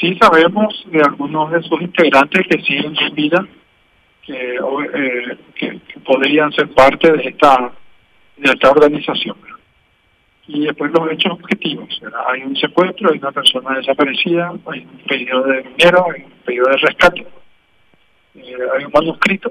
sí 0.00 0.16
sabemos 0.20 0.84
de 0.86 1.00
algunos 1.00 1.50
de 1.50 1.62
sus 1.62 1.80
integrantes 1.80 2.46
que 2.48 2.62
siguen 2.62 2.96
en 2.98 3.14
vida, 3.14 3.46
que, 4.22 4.56
eh, 4.56 5.38
que, 5.54 5.80
podrían 6.04 6.52
ser 6.52 6.68
parte 6.70 7.12
de 7.12 7.28
esta, 7.28 7.72
de 8.36 8.50
esta 8.50 8.70
organización. 8.70 9.36
Y 10.46 10.66
después 10.66 10.92
los 10.92 11.10
hechos 11.10 11.32
objetivos. 11.32 11.88
Hay 12.28 12.42
un 12.42 12.56
secuestro, 12.56 13.10
hay 13.10 13.18
una 13.18 13.32
persona 13.32 13.76
desaparecida, 13.78 14.52
hay 14.66 14.80
un 14.80 14.98
pedido 15.06 15.42
de 15.42 15.62
dinero, 15.62 16.06
hay 16.14 16.24
un 16.24 16.30
pedido 16.44 16.66
de 16.66 16.76
rescate, 16.76 17.26
eh, 18.34 18.56
hay 18.76 18.84
un 18.84 18.92
manuscrito 18.92 19.50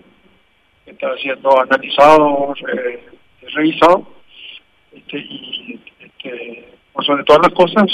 que 0.85 0.91
está 0.91 1.15
siendo 1.17 1.61
analizado, 1.61 2.53
revisado, 3.53 4.07
este, 4.91 5.17
y 5.17 5.79
este, 5.99 6.73
sobre 7.01 7.23
todas 7.23 7.41
las 7.43 7.53
cosas, 7.53 7.91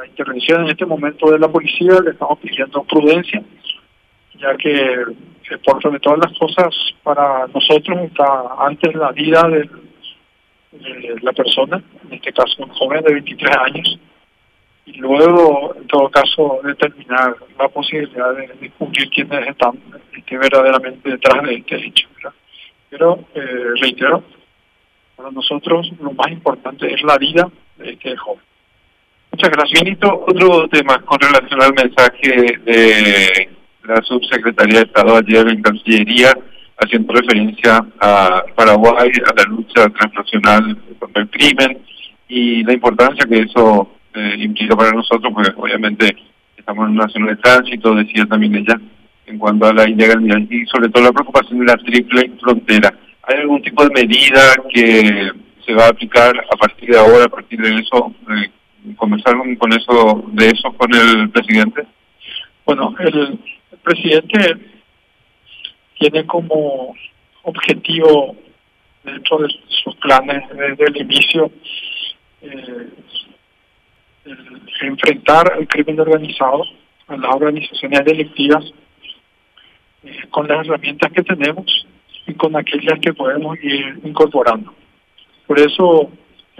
la 0.00 0.06
intervención 0.06 0.62
en 0.62 0.70
este 0.70 0.86
momento 0.86 1.30
de 1.30 1.38
la 1.38 1.48
policía 1.48 2.00
le 2.02 2.12
estamos 2.12 2.38
pidiendo 2.38 2.82
prudencia, 2.84 3.42
ya 4.38 4.56
que 4.56 5.04
por 5.64 5.82
sobre 5.82 6.00
todas 6.00 6.20
las 6.20 6.38
cosas 6.38 6.74
para 7.02 7.46
nosotros 7.48 7.98
está 8.04 8.24
antes 8.58 8.94
la 8.94 9.12
vida 9.12 9.42
de, 9.48 9.68
la 11.20 11.32
persona, 11.32 11.82
en 12.04 12.14
este 12.14 12.32
caso 12.32 12.62
un 12.62 12.70
joven 12.70 13.02
de 13.02 13.14
23 13.14 13.56
años, 13.56 13.98
y 14.86 14.92
luego 14.94 15.74
en 15.76 15.86
todo 15.88 16.08
caso 16.08 16.60
determinar 16.64 17.34
la 17.58 17.68
posibilidad 17.68 18.34
de 18.34 18.48
descubrir 18.60 19.10
quiénes 19.10 19.48
están 19.48 19.78
que 20.24 20.38
verdaderamente 20.38 21.10
detrás 21.10 21.42
de 21.42 21.56
este 21.56 21.76
hecho. 21.86 22.08
Pero 22.88 23.18
eh, 23.34 23.74
reitero, 23.80 24.22
para 25.16 25.30
nosotros 25.30 25.90
lo 26.00 26.12
más 26.12 26.30
importante 26.30 26.92
es 26.92 27.02
la 27.02 27.18
vida 27.18 27.50
de 27.76 27.90
este 27.92 28.16
joven. 28.16 28.49
Muchas 29.40 29.56
gracias. 29.56 29.82
Benito, 29.82 30.24
otro 30.26 30.68
tema 30.68 31.00
con 31.00 31.18
relación 31.18 31.62
al 31.62 31.72
mensaje 31.72 32.58
de 32.62 33.48
la 33.84 34.02
subsecretaría 34.02 34.80
de 34.80 34.84
Estado 34.84 35.16
ayer 35.16 35.48
en 35.48 35.62
Cancillería, 35.62 36.36
haciendo 36.76 37.14
referencia 37.14 37.82
a 38.00 38.44
Paraguay, 38.54 39.10
a 39.24 39.34
la 39.34 39.44
lucha 39.44 39.88
transnacional 39.88 40.76
contra 40.98 41.22
el 41.22 41.30
crimen 41.30 41.78
y 42.28 42.62
la 42.64 42.74
importancia 42.74 43.24
que 43.26 43.38
eso 43.38 43.88
eh, 44.12 44.34
implica 44.40 44.76
para 44.76 44.92
nosotros, 44.92 45.32
porque 45.32 45.52
obviamente 45.56 46.14
estamos 46.54 46.90
en 46.90 46.96
una 46.96 47.08
zona 47.08 47.28
de 47.28 47.36
tránsito, 47.36 47.94
decía 47.94 48.26
también 48.26 48.56
ella, 48.56 48.78
en 49.24 49.38
cuanto 49.38 49.68
a 49.68 49.72
la 49.72 49.88
ilegalidad 49.88 50.40
y 50.50 50.66
sobre 50.66 50.90
todo 50.90 51.04
la 51.04 51.12
preocupación 51.12 51.60
de 51.60 51.64
la 51.64 51.78
triple 51.78 52.30
frontera. 52.42 52.94
¿Hay 53.22 53.38
algún 53.38 53.62
tipo 53.62 53.88
de 53.88 54.04
medida 54.04 54.42
que 54.68 55.30
se 55.64 55.72
va 55.72 55.86
a 55.86 55.88
aplicar 55.88 56.36
a 56.36 56.56
partir 56.58 56.90
de 56.90 56.98
ahora, 56.98 57.24
a 57.24 57.30
partir 57.30 57.58
de 57.58 57.76
eso? 57.76 58.14
Eh, 58.28 58.50
conversar 58.96 59.34
con 59.58 59.72
eso, 59.72 60.24
de 60.32 60.46
eso 60.46 60.72
con 60.72 60.94
el 60.94 61.30
presidente? 61.30 61.86
Bueno, 62.64 62.94
el, 62.98 63.38
presidente 63.82 64.56
tiene 65.98 66.26
como 66.26 66.94
objetivo 67.42 68.36
dentro 69.02 69.38
de 69.38 69.48
sus 69.82 69.94
planes 69.96 70.42
desde 70.50 70.84
el 70.84 70.96
inicio 70.98 71.50
eh, 72.42 72.88
enfrentar 74.82 75.52
el 75.58 75.66
crimen 75.66 76.00
organizado 76.00 76.62
a 77.08 77.16
las 77.16 77.34
organizaciones 77.34 78.04
delictivas 78.04 78.64
eh, 80.04 80.26
con 80.30 80.46
las 80.46 80.66
herramientas 80.66 81.10
que 81.12 81.22
tenemos 81.22 81.86
y 82.26 82.34
con 82.34 82.56
aquellas 82.56 82.98
que 83.00 83.12
podemos 83.12 83.56
ir 83.62 84.00
incorporando. 84.04 84.72
Por 85.46 85.58
eso 85.58 86.10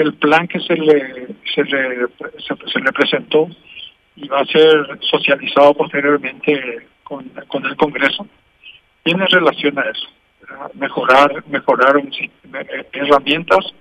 el 0.03 0.15
plan 0.15 0.47
que 0.49 0.61
se 0.61 0.75
le, 0.75 1.27
se 1.55 1.65
le, 1.65 2.07
se, 2.39 2.81
le 2.81 2.93
presentó 2.93 3.49
y 4.17 4.29
va 4.29 4.41
a 4.41 4.47
ser 4.47 4.99
socializado 5.01 5.75
posteriormente 5.75 6.87
con, 7.05 7.25
con 7.49 7.65
el 7.67 7.77
Congreso 7.77 8.27
tiene 9.03 9.27
relación 9.27 9.79
a 9.79 9.83
eso 9.83 10.09
mejorar 10.75 11.45
mejorar 11.49 11.97
eh, 11.99 12.87
herramientas 12.93 13.73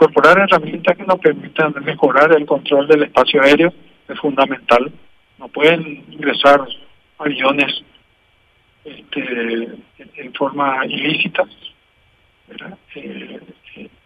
incorporar 0.00 0.38
herramientas 0.38 0.96
que 0.96 1.04
nos 1.04 1.18
permitan 1.18 1.74
mejorar 1.84 2.32
el 2.34 2.46
control 2.46 2.88
del 2.88 3.02
espacio 3.02 3.42
aéreo 3.42 3.70
es 4.08 4.18
fundamental. 4.18 4.90
No 5.38 5.48
pueden 5.48 6.04
ingresar 6.10 6.66
aviones 7.18 7.82
este, 8.84 9.68
en 10.16 10.32
forma 10.34 10.86
ilícita 10.86 11.44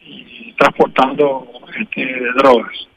y 0.04 0.53
transportando 0.56 1.47
este, 1.78 2.20
drogas, 2.37 2.88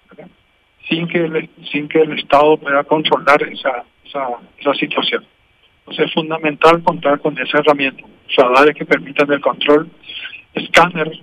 sin 0.88 1.08
que 1.08 1.20
el, 1.20 1.50
sin 1.72 1.88
que 1.88 2.00
el 2.00 2.18
Estado 2.20 2.58
pueda 2.58 2.84
controlar 2.84 3.42
esa, 3.44 3.84
esa, 4.06 4.28
esa 4.60 4.74
situación. 4.76 5.26
Entonces 5.80 6.08
es 6.08 6.14
fundamental 6.14 6.84
contar 6.84 7.20
con 7.20 7.38
esa 7.38 7.60
herramienta, 7.60 8.04
radares 8.38 8.76
que 8.76 8.86
permitan 8.86 9.32
el 9.32 9.42
control, 9.42 9.90
escáneres 10.54 11.20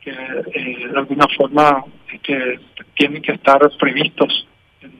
que 0.00 0.10
eh, 0.10 0.88
de 0.88 0.98
alguna 0.98 1.26
forma 1.36 1.84
este, 2.12 2.58
tienen 2.94 3.22
que 3.22 3.32
estar 3.32 3.60
previstos 3.78 4.48
en, 4.80 4.90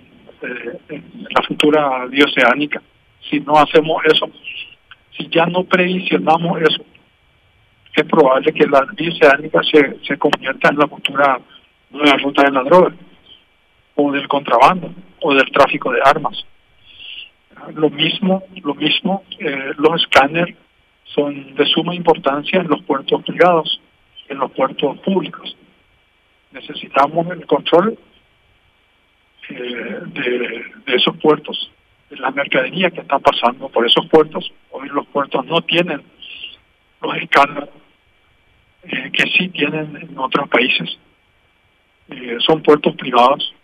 eh, 0.43 0.79
en 0.91 1.27
la 1.29 1.43
futura 1.43 2.07
bioceánica. 2.07 2.81
Si 3.29 3.41
no 3.41 3.57
hacemos 3.57 4.03
eso, 4.05 4.31
si 5.17 5.29
ya 5.29 5.47
no 5.47 5.65
previsionamos 5.65 6.61
eso, 6.63 6.82
es 7.95 8.05
probable 8.07 8.53
que 8.53 8.67
la 8.67 8.87
bioceánica 8.97 9.63
se, 9.63 9.99
se 10.05 10.17
convierta 10.17 10.71
en 10.71 10.79
la 10.79 10.87
cultura 10.87 11.39
la 11.93 12.17
ruta 12.17 12.43
de 12.45 12.51
la 12.51 12.63
droga, 12.63 12.95
o 13.97 14.13
del 14.13 14.27
contrabando, 14.29 14.95
o 15.21 15.35
del 15.35 15.51
tráfico 15.51 15.93
de 15.93 16.01
armas. 16.03 16.45
Lo 17.75 17.91
mismo, 17.91 18.43
lo 18.63 18.75
mismo, 18.75 19.25
eh, 19.39 19.73
los 19.77 20.01
escáneres 20.01 20.57
son 21.05 21.55
de 21.55 21.67
suma 21.67 21.95
importancia 21.95 22.61
en 22.61 22.69
los 22.69 22.83
puertos 22.83 23.23
privados, 23.25 23.81
en 24.29 24.39
los 24.39 24.51
puertos 24.53 24.99
públicos. 25.01 25.55
Necesitamos 26.51 27.27
el 27.31 27.47
control 27.47 27.99
eh, 29.51 29.99
de, 30.07 30.65
de 30.87 30.95
esos 30.95 31.17
puertos, 31.19 31.71
de 32.09 32.17
la 32.17 32.31
mercadería 32.31 32.91
que 32.91 33.03
está 33.03 33.19
pasando 33.19 33.69
por 33.69 33.87
esos 33.87 34.07
puertos. 34.07 34.51
Hoy 34.71 34.89
los 34.89 35.07
puertos 35.09 35.45
no 35.45 35.61
tienen 35.61 36.03
los 37.03 37.17
escáneres 37.17 37.69
que 38.83 39.23
sí 39.37 39.49
tienen 39.51 39.97
en 39.97 40.19
otros 40.19 40.49
países. 40.49 40.99
Eh, 42.09 42.37
son 42.41 42.63
puertos 42.63 42.95
privados. 42.97 43.55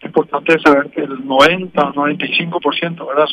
Es 0.00 0.06
importante 0.06 0.58
saber 0.60 0.90
que 0.90 1.02
el 1.02 1.26
90 1.26 1.80
o 1.80 1.92
95%, 1.92 3.06
¿verdad, 3.06 3.26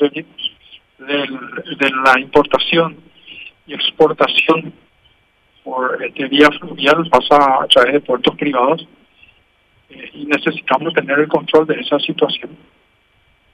de 1.00 1.90
la 2.04 2.20
importación 2.20 2.98
y 3.68 3.74
exportación 3.74 4.74
por 5.64 6.02
este 6.04 6.28
vía 6.28 6.50
fluvial 6.60 7.08
pasa 7.10 7.64
a 7.64 7.68
través 7.68 7.94
de 7.94 8.00
puertos 8.02 8.36
privados 8.36 8.88
eh, 9.90 10.10
y 10.14 10.26
necesitamos 10.26 10.94
tener 10.94 11.20
el 11.20 11.28
control 11.28 11.68
de 11.68 11.76
esa 11.76 12.00
situación. 12.00 12.52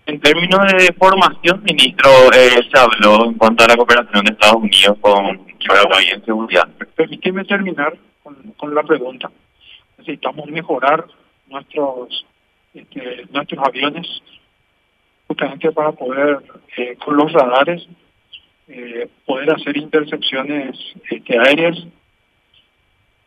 En 0.05 0.19
términos 0.19 0.59
de 0.73 0.93
formación, 0.93 1.63
ministro, 1.63 2.09
eh, 2.33 2.59
se 2.69 2.79
habló 2.79 3.25
en 3.25 3.35
cuanto 3.35 3.63
a 3.63 3.67
la 3.67 3.77
cooperación 3.77 4.25
de 4.25 4.31
Estados 4.33 4.61
Unidos 4.61 4.97
con 4.99 5.45
Paraguay 5.65 6.07
en 6.13 6.25
seguridad. 6.25 6.67
Permíteme 6.95 7.45
terminar 7.45 7.97
con, 8.21 8.75
la 8.75 8.83
pregunta. 8.83 9.31
Necesitamos 9.97 10.47
mejorar 10.49 11.05
nuestros 11.47 12.25
este, 12.73 13.25
nuestros 13.31 13.65
aviones 13.65 14.07
justamente 15.27 15.71
para 15.71 15.93
poder, 15.93 16.39
eh, 16.75 16.97
con 16.97 17.15
los 17.15 17.31
radares, 17.31 17.87
eh, 18.67 19.07
poder 19.25 19.51
hacer 19.51 19.77
intercepciones 19.77 20.77
este, 21.09 21.39
aéreas, 21.39 21.77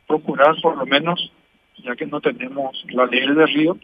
procurar 0.07 0.61
por 0.61 0.77
lo 0.77 0.85
menos, 0.85 1.33
ya 1.79 1.97
que 1.97 2.07
no 2.07 2.21
tenemos 2.21 2.85
la 2.91 3.07
ley 3.07 3.27
de 3.27 3.47
río, 3.47 3.79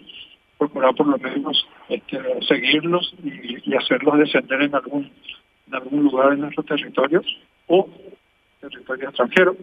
procurar 0.66 0.94
por 0.94 1.06
lo 1.06 1.18
menos 1.18 1.66
este, 1.88 2.18
seguirlos 2.46 3.14
y, 3.22 3.74
hacerlos 3.74 4.18
descender 4.18 4.62
en 4.62 4.74
algún 4.74 5.10
en 5.66 5.74
algún 5.74 6.04
lugar 6.04 6.30
de 6.30 6.36
nuestro 6.36 6.62
territorio 6.64 7.22
o 7.66 7.88
territorio 8.60 9.08
extranjero. 9.08 9.56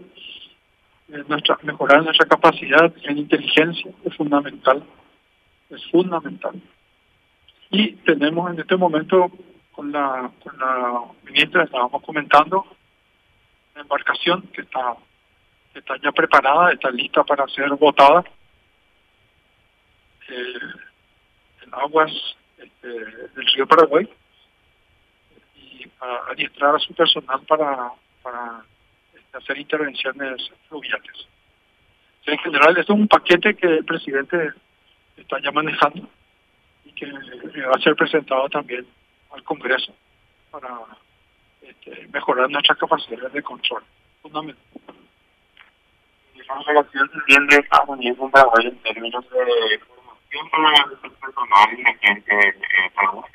Eh, 1.11 1.23
mejorar 1.63 2.03
nuestra 2.03 2.27
capacidad 2.27 2.93
en 3.03 3.17
inteligencia 3.17 3.91
es 4.03 4.15
fundamental, 4.15 4.83
es 5.69 5.83
fundamental. 5.91 6.61
Y 7.71 7.93
tenemos 7.97 8.51
en 8.51 8.59
este 8.59 8.75
momento 8.75 9.31
con 9.71 9.91
la, 9.91 10.31
la 10.59 11.01
ministra, 11.23 11.63
estábamos 11.63 12.03
comentando, 12.03 12.65
una 13.73 13.81
embarcación 13.81 14.41
que 14.53 14.61
está, 14.61 14.95
está 15.73 15.95
ya 16.03 16.11
preparada, 16.11 16.71
está 16.71 16.91
lista 16.91 17.23
para 17.23 17.47
ser 17.47 17.69
votada. 17.71 18.23
Eh, 20.29 20.88
aguas 21.73 22.11
este, 22.57 22.87
del 22.87 23.45
río 23.55 23.67
Paraguay 23.67 24.09
y 25.55 25.85
a 26.01 26.31
adiestrar 26.31 26.75
a 26.75 26.79
su 26.79 26.93
personal 26.93 27.41
para, 27.47 27.91
para 28.21 28.63
este, 29.13 29.37
hacer 29.37 29.57
intervenciones 29.57 30.51
fluviales. 30.67 31.27
en 32.25 32.37
general, 32.39 32.77
esto 32.77 32.93
es 32.93 32.99
un 32.99 33.07
paquete 33.07 33.55
que 33.55 33.67
el 33.67 33.85
presidente 33.85 34.53
está 35.17 35.39
ya 35.41 35.51
manejando 35.51 36.07
y 36.85 36.91
que 36.91 37.11
va 37.11 37.75
a 37.75 37.81
ser 37.81 37.95
presentado 37.95 38.47
también 38.49 38.85
al 39.31 39.43
Congreso 39.43 39.93
para 40.51 40.79
este, 41.61 42.07
mejorar 42.07 42.49
nuestras 42.49 42.77
capacidades 42.77 43.33
de 43.33 43.43
control. 43.43 43.83
Fundamental. 44.21 44.63
Unidos 47.87 48.17
con 48.17 48.31
Paraguay 48.31 48.67
en 48.67 48.77
términos 48.79 49.25
de 49.29 49.79
formación 50.29 50.49
para 50.51 50.73
el 51.03 51.11
personal 51.11 51.79
y 51.79 51.83
la 51.83 51.93
gente 51.95 52.35
de 52.35 52.91
Paraguay. 52.95 53.31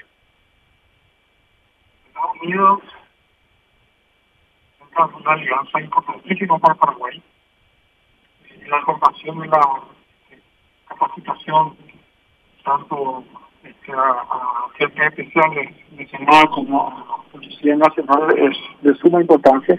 Estados 2.09 2.37
Unidos 2.43 2.81
es 4.81 5.21
una 5.21 5.33
alianza 5.33 5.81
importantísima 5.81 6.59
para 6.59 6.75
Paraguay. 6.75 7.23
La 8.69 8.81
formación 8.83 9.45
y 9.45 9.49
la 9.49 9.81
capacitación 10.89 11.77
tanto 12.65 13.25
este, 13.63 13.93
a, 13.93 14.25
agentes 14.73 15.07
especiales 15.07 15.75
de 15.91 16.09
Senado 16.09 16.51
como 16.51 16.89
a 16.89 17.23
Policía 17.31 17.77
Nacional 17.77 18.39
es 18.39 18.57
de 18.83 18.95
suma 18.95 19.21
importancia 19.21 19.79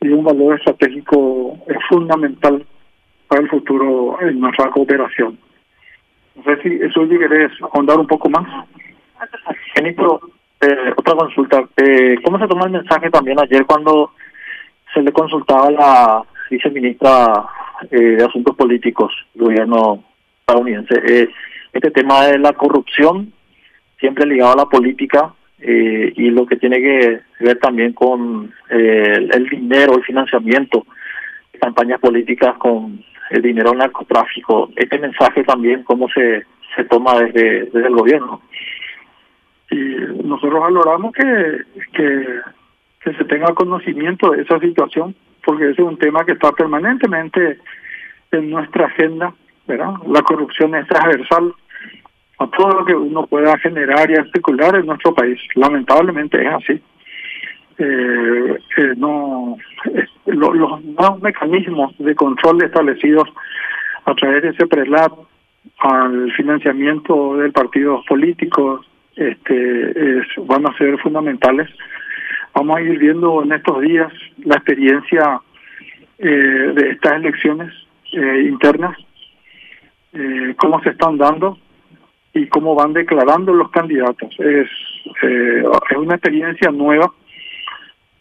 y 0.00 0.08
un 0.08 0.24
valor 0.24 0.56
estratégico 0.56 1.58
es 1.66 1.76
fundamental 1.88 2.64
para 3.26 3.42
el 3.42 3.50
futuro 3.50 4.18
en 4.22 4.40
nuestra 4.40 4.70
cooperación. 4.70 5.38
No 6.38 6.44
sé 6.44 6.62
si 6.62 7.18
querés 7.18 7.50
ahondar 7.72 7.98
un 7.98 8.06
poco 8.06 8.28
más. 8.30 8.66
Ministro, 9.76 10.20
eh, 10.60 10.92
otra 10.96 11.14
consulta. 11.14 11.68
Eh, 11.76 12.16
¿Cómo 12.22 12.38
se 12.38 12.46
tomó 12.46 12.64
el 12.64 12.72
mensaje 12.72 13.10
también 13.10 13.38
ayer 13.40 13.66
cuando 13.66 14.12
se 14.94 15.02
le 15.02 15.12
consultaba 15.12 15.66
a 15.66 15.70
la 15.70 16.22
viceministra 16.50 17.46
eh, 17.90 18.16
de 18.16 18.24
Asuntos 18.24 18.56
Políticos 18.56 19.12
del 19.34 19.46
gobierno 19.46 20.04
estadounidense? 20.40 20.94
Eh, 21.06 21.28
este 21.72 21.90
tema 21.90 22.26
de 22.26 22.38
la 22.38 22.52
corrupción, 22.52 23.32
siempre 23.98 24.26
ligado 24.26 24.52
a 24.52 24.56
la 24.56 24.66
política 24.66 25.34
eh, 25.60 26.12
y 26.14 26.30
lo 26.30 26.46
que 26.46 26.56
tiene 26.56 26.78
que 26.80 27.20
ver 27.40 27.58
también 27.58 27.92
con 27.92 28.52
eh, 28.70 29.28
el 29.32 29.48
dinero, 29.48 29.94
el 29.94 30.04
financiamiento 30.04 30.86
campañas 31.58 32.00
políticas 32.00 32.56
con 32.58 33.04
el 33.30 33.42
dinero 33.42 33.70
del 33.70 33.78
narcotráfico. 33.78 34.70
Este 34.76 34.98
mensaje 34.98 35.44
también, 35.44 35.82
cómo 35.84 36.08
se, 36.08 36.44
se 36.74 36.84
toma 36.84 37.20
desde, 37.20 37.64
desde 37.66 37.86
el 37.86 37.94
gobierno. 37.94 38.40
Y 39.70 39.76
nosotros 40.24 40.60
valoramos 40.60 41.12
que, 41.12 41.58
que, 41.92 42.40
que 43.02 43.14
se 43.14 43.24
tenga 43.24 43.54
conocimiento 43.54 44.30
de 44.30 44.42
esa 44.42 44.58
situación, 44.58 45.14
porque 45.44 45.70
ese 45.70 45.82
es 45.82 45.88
un 45.88 45.98
tema 45.98 46.24
que 46.24 46.32
está 46.32 46.52
permanentemente 46.52 47.58
en 48.32 48.50
nuestra 48.50 48.86
agenda 48.86 49.32
¿verdad? 49.68 49.94
La 50.08 50.22
corrupción 50.22 50.74
es 50.74 50.88
transversal 50.88 51.54
a 52.38 52.46
todo 52.48 52.80
lo 52.80 52.84
que 52.84 52.94
uno 52.94 53.26
pueda 53.26 53.56
generar 53.58 54.10
y 54.10 54.16
articular 54.16 54.74
en 54.76 54.86
nuestro 54.86 55.14
país. 55.14 55.38
Lamentablemente 55.54 56.40
es 56.42 56.52
así. 56.52 56.82
Eh, 57.78 58.58
eh, 58.76 58.94
no 58.96 59.56
los 60.26 60.84
nuevos 60.84 61.22
mecanismos 61.22 61.96
de 61.98 62.14
control 62.14 62.62
establecidos 62.62 63.28
a 64.04 64.14
través 64.14 64.42
de 64.42 64.48
ese 64.50 64.66
prelat 64.66 65.12
al 65.78 66.32
financiamiento 66.32 67.36
del 67.36 67.52
partidos 67.52 68.04
políticos 68.06 68.84
este 69.14 70.22
van 70.46 70.66
a 70.66 70.76
ser 70.76 70.98
fundamentales 70.98 71.68
vamos 72.52 72.78
a 72.78 72.82
ir 72.82 72.98
viendo 72.98 73.44
en 73.44 73.52
estos 73.52 73.80
días 73.80 74.12
la 74.44 74.56
experiencia 74.56 75.40
eh, 76.18 76.72
de 76.74 76.90
estas 76.90 77.12
elecciones 77.14 77.72
eh, 78.12 78.46
internas 78.48 78.96
eh, 80.12 80.54
cómo 80.56 80.82
se 80.82 80.90
están 80.90 81.18
dando 81.18 81.58
y 82.32 82.46
cómo 82.48 82.74
van 82.74 82.92
declarando 82.92 83.52
los 83.52 83.70
candidatos. 83.70 84.34
Es, 84.38 84.68
eh, 85.22 85.62
es 85.90 85.96
una 85.96 86.14
experiencia 86.14 86.70
nueva 86.70 87.12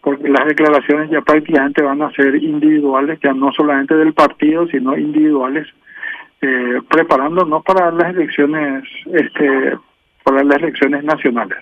porque 0.07 0.29
las 0.29 0.45
declaraciones 0.45 1.09
ya 1.09 1.19
prácticamente 1.19 1.81
van 1.81 2.01
a 2.01 2.09
ser 2.11 2.33
individuales, 2.41 3.19
ya 3.21 3.33
no 3.33 3.51
solamente 3.51 3.93
del 3.93 4.13
partido, 4.13 4.65
sino 4.67 4.97
individuales, 4.97 5.67
eh, 6.41 6.79
preparándonos 6.89 7.61
para 7.65 7.91
las 7.91 8.15
elecciones, 8.15 8.85
este, 9.11 9.77
para 10.23 10.45
las 10.45 10.59
elecciones 10.59 11.03
nacionales. 11.03 11.59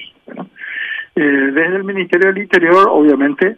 Eh, 1.15 1.21
desde 1.23 1.75
el 1.75 1.85
Ministerio 1.85 2.31
del 2.31 2.43
Interior, 2.43 2.87
obviamente, 2.87 3.57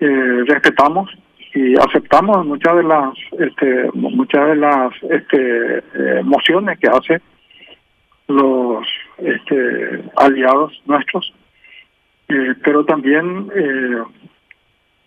eh, 0.00 0.44
respetamos 0.46 1.14
y 1.52 1.74
aceptamos 1.76 2.46
muchas 2.46 2.76
de 2.76 2.82
las 2.82 3.12
este, 3.38 3.90
muchas 3.92 4.48
de 4.48 4.56
las 4.56 4.90
este, 5.02 5.76
eh, 5.76 6.22
mociones 6.24 6.78
que 6.78 6.88
hacen 6.88 7.20
los 8.28 8.86
este, 9.18 10.02
aliados 10.16 10.80
nuestros 10.86 11.30
eh, 12.34 12.54
pero 12.62 12.84
también 12.84 13.50
eh, 13.54 14.02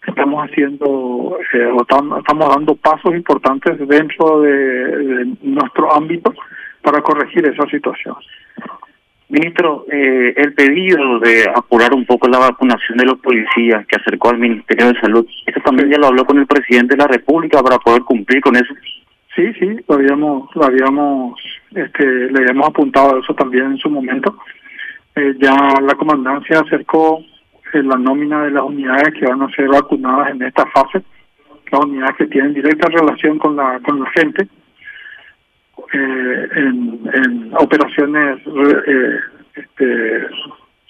estamos 0.08 0.50
haciendo 0.50 1.38
eh, 1.54 1.72
estamos 1.80 2.50
dando 2.56 2.76
pasos 2.76 3.14
importantes 3.14 3.78
dentro 3.88 4.42
de, 4.42 4.52
de 4.52 5.38
nuestro 5.42 5.94
ámbito 5.94 6.34
para 6.82 7.02
corregir 7.02 7.46
esa 7.46 7.66
situación 7.70 8.16
Ministro, 9.30 9.86
eh, 9.92 10.34
el 10.38 10.54
pedido 10.54 11.20
de 11.20 11.44
apurar 11.54 11.94
un 11.94 12.06
poco 12.06 12.30
la 12.30 12.40
vacunación 12.40 12.98
de 12.98 13.06
los 13.06 13.20
policías 13.20 13.86
que 13.86 13.98
acercó 13.98 14.30
al 14.30 14.38
Ministerio 14.38 14.88
de 14.88 15.00
Salud, 15.02 15.28
¿eso 15.46 15.60
también 15.66 15.90
ya 15.90 15.98
lo 15.98 16.08
habló 16.08 16.24
con 16.24 16.38
el 16.38 16.48
presidente 16.48 16.96
de 16.96 17.04
la 17.04 17.10
República 17.10 17.62
para 17.62 17.78
poder 17.78 18.04
cumplir 18.04 18.40
con 18.40 18.56
eso? 18.56 18.74
Sí, 19.36 19.52
sí, 19.60 19.68
lo 19.86 19.96
habíamos, 19.96 20.50
lo 20.56 20.64
habíamos, 20.64 21.38
este, 21.76 22.06
le 22.06 22.40
habíamos 22.40 22.70
apuntado 22.70 23.18
a 23.18 23.20
eso 23.20 23.34
también 23.34 23.66
en 23.66 23.78
su 23.78 23.90
momento. 23.90 24.34
Eh, 25.18 25.36
ya 25.40 25.56
la 25.82 25.96
comandancia 25.96 26.60
acercó 26.60 27.24
eh, 27.74 27.82
la 27.82 27.96
nómina 27.96 28.44
de 28.44 28.52
las 28.52 28.64
unidades 28.64 29.16
que 29.16 29.26
van 29.26 29.42
a 29.42 29.50
ser 29.50 29.68
vacunadas 29.68 30.30
en 30.30 30.44
esta 30.44 30.64
fase, 30.68 31.02
las 31.72 31.86
unidades 31.86 32.18
que 32.18 32.28
tienen 32.28 32.54
directa 32.54 32.88
relación 32.90 33.40
con 33.40 33.56
la 33.56 33.80
con 33.80 34.00
la 34.00 34.10
gente 34.12 34.48
eh, 35.92 36.48
en, 36.56 37.52
operaciones 37.58 38.42
este, 39.56 40.28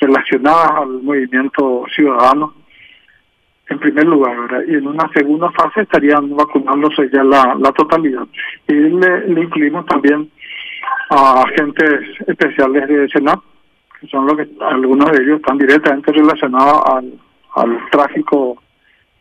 relacionadas 0.01 0.71
al 0.71 1.01
movimiento 1.03 1.85
ciudadano 1.95 2.53
en 3.69 3.79
primer 3.79 4.07
lugar 4.07 4.65
y 4.67 4.75
en 4.75 4.87
una 4.87 5.09
segunda 5.13 5.49
fase 5.51 5.81
estarían 5.83 6.35
vacunándose 6.35 7.09
ya 7.13 7.23
la, 7.23 7.55
la 7.57 7.71
totalidad. 7.71 8.27
Y 8.67 8.73
le, 8.73 9.27
le 9.29 9.41
incluimos 9.43 9.85
también 9.85 10.29
a 11.11 11.43
agentes 11.43 12.01
especiales 12.27 12.89
de 12.89 13.07
Senat 13.07 13.39
que 14.07 14.11
son 14.11 14.25
los 14.25 14.37
que 14.37 14.47
algunos 14.61 15.11
de 15.11 15.23
ellos 15.23 15.37
están 15.37 15.57
directamente 15.57 16.11
relacionados 16.11 16.81
al, 16.85 17.13
al 17.55 17.89
tráfico 17.91 18.61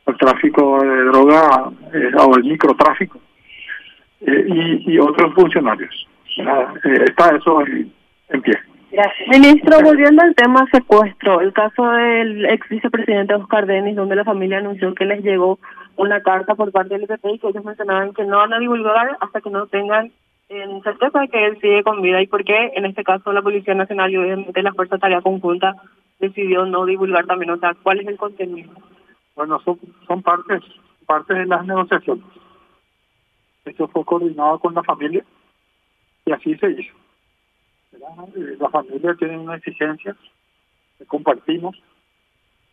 al 0.06 0.16
tráfico 0.18 0.80
de 0.80 1.04
droga 1.04 1.70
eh, 1.92 2.10
o 2.16 2.36
el 2.36 2.44
microtráfico 2.44 3.18
eh, 4.20 4.44
y, 4.46 4.92
y, 4.92 4.98
otros 5.00 5.34
funcionarios. 5.34 6.06
Eh, 6.36 7.04
está 7.06 7.34
eso 7.34 7.60
en, 7.66 7.92
en 8.28 8.42
pie. 8.42 8.54
Gracias. 8.92 9.28
Ministro, 9.28 9.80
volviendo 9.82 10.22
al 10.22 10.34
tema 10.36 10.64
secuestro, 10.72 11.40
el 11.40 11.52
caso 11.52 11.90
del 11.90 12.46
ex 12.46 12.68
vicepresidente 12.68 13.34
Oscar 13.34 13.66
Denis, 13.66 13.96
donde 13.96 14.14
la 14.14 14.24
familia 14.24 14.58
anunció 14.58 14.94
que 14.94 15.06
les 15.06 15.24
llegó 15.24 15.58
una 15.96 16.22
carta 16.22 16.54
por 16.54 16.70
parte 16.70 16.94
del 16.94 17.02
IPP 17.02 17.24
y 17.24 17.38
que 17.40 17.48
ellos 17.48 17.64
mencionaban 17.64 18.14
que 18.14 18.24
no 18.24 18.38
van 18.38 18.52
a 18.52 18.60
divulgar 18.60 19.16
hasta 19.20 19.40
que 19.40 19.50
no 19.50 19.66
tengan 19.66 20.12
en 20.48 20.82
certeza 20.82 21.20
de 21.20 21.28
que 21.28 21.46
él 21.46 21.58
sigue 21.60 21.82
con 21.82 22.02
vida 22.02 22.22
y 22.22 22.26
por 22.26 22.44
qué 22.44 22.72
en 22.74 22.86
este 22.86 23.02
caso 23.04 23.32
la 23.32 23.42
Policía 23.42 23.74
Nacional 23.74 24.12
y 24.12 24.16
obviamente 24.16 24.62
la 24.62 24.72
Fuerza 24.72 24.98
Tarea 24.98 25.20
Conjunta 25.20 25.74
decidió 26.18 26.64
no 26.66 26.86
divulgar 26.86 27.26
también, 27.26 27.50
o 27.50 27.58
sea, 27.58 27.74
¿cuál 27.82 28.00
es 28.00 28.06
el 28.06 28.16
contenido? 28.16 28.72
Bueno, 29.34 29.60
son, 29.60 29.78
son 30.06 30.22
partes, 30.22 30.62
partes 31.04 31.36
de 31.36 31.46
las 31.46 31.66
negociaciones. 31.66 32.24
Esto 33.64 33.88
fue 33.88 34.04
coordinado 34.04 34.58
con 34.60 34.74
la 34.74 34.82
familia 34.82 35.24
y 36.24 36.32
así 36.32 36.56
se 36.56 36.70
hizo. 36.70 36.94
Eh, 37.92 38.56
la 38.58 38.68
familia 38.70 39.14
tiene 39.14 39.38
una 39.38 39.56
exigencia 39.56 40.16
que 40.98 41.06
compartimos 41.06 41.76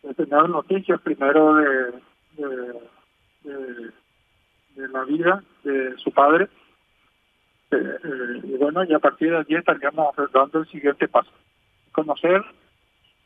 de 0.02 0.14
tener 0.14 0.48
noticias 0.48 1.00
primero 1.00 1.56
de, 1.56 1.94
de, 3.42 4.88
la 4.88 5.04
vida 5.04 5.42
de 5.62 5.96
su 5.98 6.10
padre 6.12 6.48
eh, 7.76 8.40
y 8.42 8.56
bueno 8.56 8.84
y 8.84 8.92
a 8.94 8.98
partir 8.98 9.30
de 9.30 9.38
allí 9.38 9.54
estaríamos 9.56 10.14
dando 10.32 10.60
el 10.60 10.66
siguiente 10.68 11.08
paso 11.08 11.30
conocer 11.92 12.42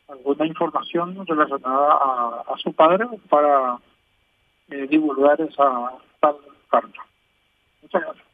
alguna 0.07 0.45
información 0.45 1.25
relacionada 1.25 1.93
a, 1.93 2.43
a 2.47 2.57
su 2.57 2.73
padre 2.73 3.05
para 3.29 3.77
eh, 4.69 4.87
divulgar 4.87 5.39
esa 5.41 5.91
tal 6.19 6.35
carta 6.69 7.01
Muchas 7.81 8.01
gracias. 8.03 8.28